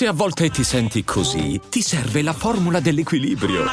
[0.00, 3.66] Se a volte ti senti così, ti serve la formula dell'equilibrio.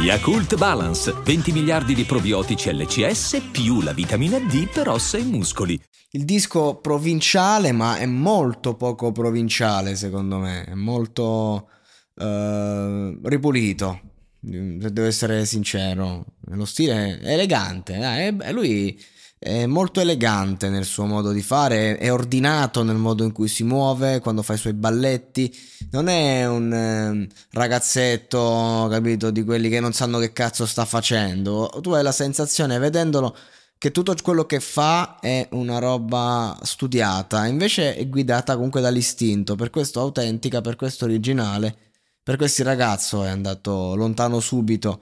[0.00, 5.76] Yakult Balance, 20 miliardi di probiotici LCS più la vitamina D per ossa e muscoli.
[6.12, 11.68] Il disco provinciale, ma è molto poco provinciale secondo me, è molto
[12.14, 14.00] uh, ripulito,
[14.40, 16.24] se devo essere sincero.
[16.50, 18.52] Lo stile è elegante, eh?
[18.52, 18.96] lui
[19.38, 23.62] è molto elegante nel suo modo di fare, è ordinato nel modo in cui si
[23.62, 25.56] muove, quando fa i suoi balletti,
[25.92, 31.70] non è un eh, ragazzetto, capito, di quelli che non sanno che cazzo sta facendo.
[31.80, 33.36] Tu hai la sensazione, vedendolo,
[33.78, 39.70] che tutto quello che fa è una roba studiata, invece è guidata comunque dall'istinto, per
[39.70, 41.76] questo autentica, per questo originale,
[42.24, 45.00] per questo ragazzo è andato lontano subito,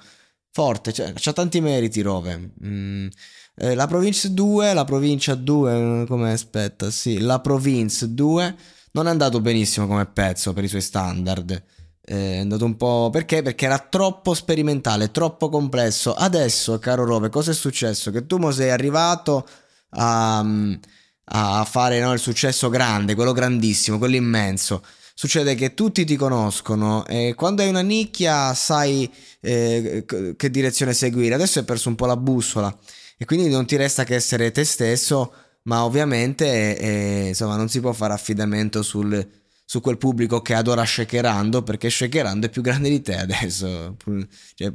[0.50, 2.52] forte, cioè, c'ha tanti meriti Rove.
[2.64, 3.08] Mm
[3.58, 8.56] eh, la provincia 2, la provincia 2, come aspetta, sì, la provincia 2
[8.92, 11.62] non è andato benissimo come pezzo per i suoi standard.
[12.00, 13.08] È andato un po'.
[13.10, 13.42] Perché?
[13.42, 16.14] Perché era troppo sperimentale, troppo complesso.
[16.14, 18.10] Adesso, caro Rove, cosa è successo?
[18.10, 19.46] Che tu mo sei arrivato
[19.90, 24.82] a, a fare no, il successo grande, quello grandissimo, quello immenso.
[25.14, 29.10] Succede che tutti ti conoscono e quando hai una nicchia sai
[29.40, 30.04] eh,
[30.36, 31.34] che direzione seguire.
[31.34, 32.76] Adesso hai perso un po' la bussola
[33.18, 37.80] e quindi non ti resta che essere te stesso, ma ovviamente eh, insomma non si
[37.80, 39.26] può fare affidamento sul,
[39.64, 43.96] su quel pubblico che adora Shakerando perché Shakerando è più grande di te adesso.
[44.54, 44.72] Cioè,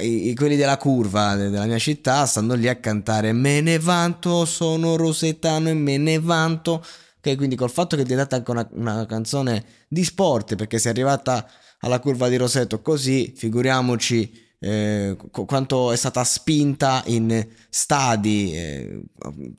[0.00, 4.96] i, quelli della curva della mia città stanno lì a cantare Me ne vanto, sono
[4.96, 6.84] rosetano e me ne vanto.
[7.22, 10.92] Ok, quindi col fatto che è diventata anche una, una canzone di sport perché sei
[10.92, 11.46] arrivata
[11.80, 19.02] alla curva di Roseto così, figuriamoci eh, quanto è stata spinta in stadi eh,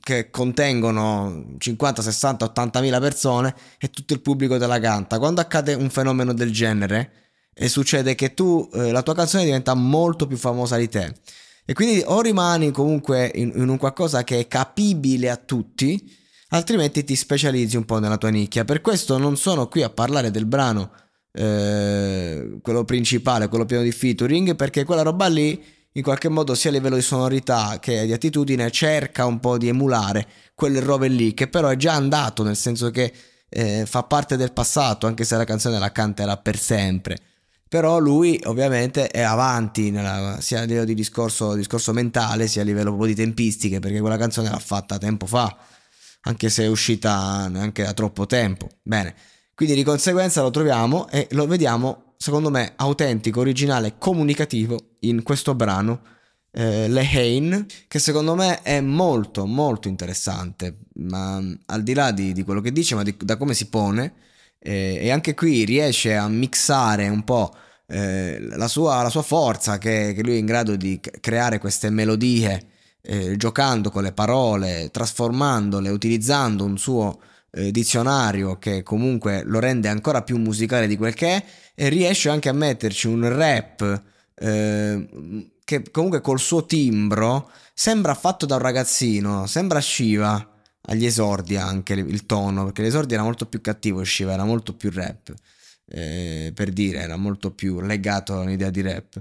[0.00, 5.18] che contengono 50, 60, 80 mila persone e tutto il pubblico te la canta.
[5.18, 7.12] Quando accade un fenomeno del genere
[7.52, 11.12] e succede che tu, eh, la tua canzone diventa molto più famosa di te
[11.64, 16.12] e quindi o rimani comunque in, in un qualcosa che è capibile a tutti,
[16.50, 18.64] altrimenti ti specializzi un po' nella tua nicchia.
[18.64, 20.90] Per questo non sono qui a parlare del brano
[21.32, 25.62] eh, quello principale, quello pieno di featuring, perché quella roba lì
[25.94, 29.68] in qualche modo sia a livello di sonorità che di attitudine cerca un po' di
[29.68, 33.12] emulare quelle robe lì, che però è già andato, nel senso che
[33.48, 37.18] eh, fa parte del passato, anche se la canzone la canterà per sempre.
[37.68, 42.64] Però lui ovviamente è avanti nella, sia a livello di discorso, discorso mentale sia a
[42.64, 45.56] livello proprio di tempistiche, perché quella canzone l'ha fatta tempo fa,
[46.22, 48.68] anche se è uscita neanche da troppo tempo.
[48.82, 49.14] Bene,
[49.62, 55.54] quindi di conseguenza lo troviamo e lo vediamo, secondo me, autentico, originale, comunicativo in questo
[55.54, 56.02] brano.
[56.50, 61.36] Eh, Le Hain, che secondo me è molto molto interessante, ma
[61.66, 64.14] al di là di, di quello che dice, ma di, da come si pone,
[64.58, 67.54] eh, e anche qui riesce a mixare un po'
[67.86, 71.88] eh, la, sua, la, sua, forza, che, che, lui è in grado di creare queste
[71.88, 72.66] melodie,
[73.00, 77.20] eh, giocando con le parole, trasformandole, utilizzando un suo
[77.52, 82.28] eh, dizionario che comunque lo rende ancora più musicale di quel che è e riesce
[82.28, 84.02] anche a metterci un rap
[84.34, 90.50] eh, che comunque col suo timbro sembra fatto da un ragazzino, sembra Shiva
[90.82, 94.90] agli esordi anche il tono, perché l'esordio era molto più cattivo Shiva, era molto più
[94.90, 95.32] rap,
[95.86, 99.18] eh, per dire, era molto più legato a un'idea di rap.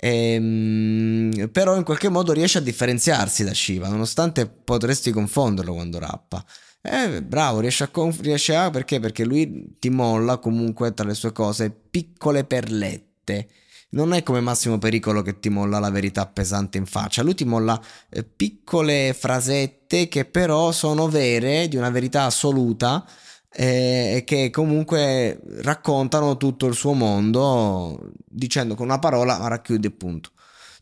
[0.00, 5.98] E, ehm, però in qualche modo riesce a differenziarsi da Shiva, nonostante potresti confonderlo quando
[5.98, 6.44] rappa.
[6.90, 8.98] Eh, bravo, riesce a, conf- riesce a perché?
[8.98, 13.48] Perché lui ti molla comunque tra le sue cose piccole perlette.
[13.90, 17.44] Non è come Massimo Pericolo che ti molla la verità pesante in faccia, lui ti
[17.44, 23.06] molla eh, piccole frasette che però sono vere, di una verità assoluta
[23.50, 29.88] eh, e che comunque raccontano tutto il suo mondo dicendo con una parola ma racchiude
[29.88, 30.30] appunto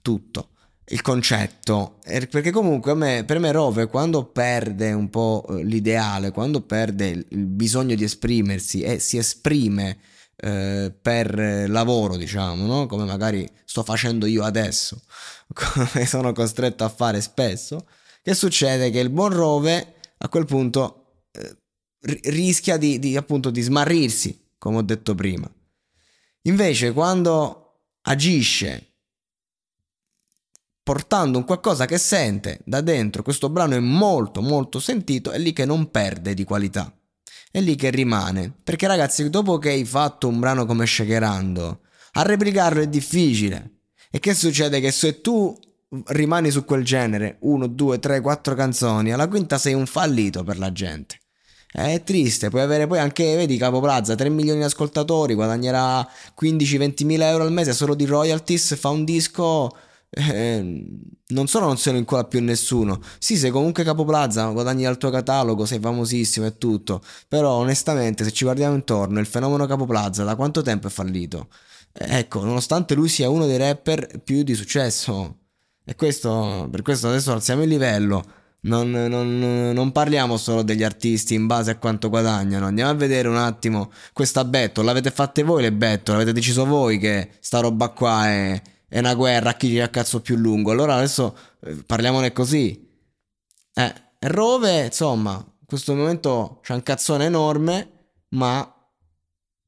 [0.03, 0.51] tutto
[0.89, 1.99] il concetto,
[2.31, 7.47] perché comunque me, per me Rove quando perde un po' eh, l'ideale, quando perde il
[7.47, 9.99] bisogno di esprimersi e si esprime
[10.37, 12.87] eh, per lavoro, diciamo, no?
[12.87, 15.03] come magari sto facendo io adesso,
[15.53, 17.87] come sono costretto a fare spesso,
[18.23, 18.91] che succede?
[18.91, 21.57] Che il buon Rove a quel punto eh,
[22.31, 25.51] rischia di, di, appunto di smarrirsi, come ho detto prima.
[26.43, 28.96] Invece quando agisce
[30.87, 35.53] portando un qualcosa che sente da dentro, questo brano è molto molto sentito, è lì
[35.53, 36.97] che non perde di qualità,
[37.51, 41.81] è lì che rimane, perché ragazzi dopo che hai fatto un brano come Shakerando,
[42.13, 43.79] a replicarlo è difficile,
[44.13, 44.79] e che succede?
[44.79, 45.59] Che se tu
[46.05, 50.57] rimani su quel genere, uno, due, tre, quattro canzoni, alla quinta sei un fallito per
[50.57, 51.19] la gente.
[51.73, 56.09] È triste, puoi avere poi anche, vedi, Capo Plaza, 3 milioni di ascoltatori, guadagnerà
[56.41, 59.77] 15-20 mila euro al mese solo di royalties, fa un disco
[60.19, 60.85] eh,
[61.29, 64.97] non solo non se lo incola più nessuno, sì, sei comunque Capo Plaza, guadagni dal
[64.97, 69.85] tuo catalogo, sei famosissimo e tutto, però onestamente se ci guardiamo intorno, il fenomeno Capo
[69.85, 71.49] Plaza da quanto tempo è fallito?
[71.93, 75.41] Eh, ecco, nonostante lui sia uno dei rapper più di successo,
[75.85, 78.25] e questo, per questo adesso alziamo il livello.
[78.67, 79.39] Non, non,
[79.73, 82.67] non, parliamo solo degli artisti in base a quanto guadagnano.
[82.67, 84.83] Andiamo a vedere un attimo questa betto.
[84.83, 86.11] L'avete fatte voi le betto?
[86.11, 88.61] L'avete deciso voi che sta roba qua è,
[88.97, 90.71] è una guerra chi gira cazzo più lungo.
[90.71, 92.89] Allora adesso eh, parliamone così.
[93.75, 98.75] Eh, Rove, insomma, in questo momento c'è un cazzone enorme, ma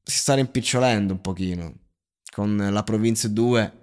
[0.03, 1.75] si sta rimpicciolendo un pochino
[2.33, 3.73] con la Province 2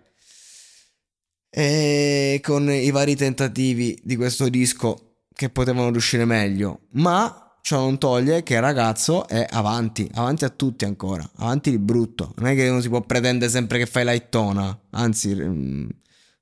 [1.49, 6.89] e con i vari tentativi di questo disco che potevano riuscire meglio.
[6.95, 11.81] Ma ciò non toglie che il ragazzo è avanti, avanti a tutti ancora, avanti di
[11.81, 12.33] brutto.
[12.37, 15.89] Non è che uno si può pretendere sempre che fai lightona, anzi, mm,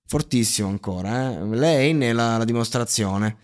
[0.07, 1.31] fortissimo ancora.
[1.33, 1.47] Eh?
[1.57, 3.39] Lei ne è la, la dimostrazione.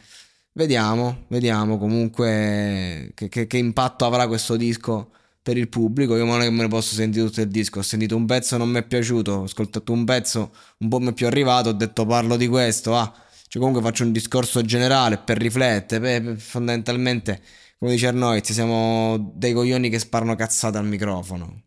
[0.53, 5.12] Vediamo, vediamo comunque che, che, che, impatto avrà questo disco
[5.43, 6.17] per il pubblico.
[6.17, 7.79] Io non è che me ne posso sentire tutto il disco.
[7.79, 9.32] Ho sentito un pezzo, non mi è piaciuto.
[9.32, 11.71] Ho ascoltato un pezzo, un po' mi è più arrivato.
[11.71, 12.94] Ho detto parlo di questo.
[12.94, 13.11] Ah,
[13.49, 16.21] cioè comunque faccio un discorso generale per riflettere.
[16.21, 17.41] Per, fondamentalmente
[17.81, 21.62] come dice Arnoiz, siamo dei coglioni che sparano cazzate al microfono.